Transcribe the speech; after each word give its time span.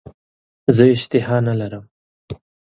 زه 0.75 0.83
اشتها 0.95 1.37
نه 1.47 1.53
لرم. 1.59 1.85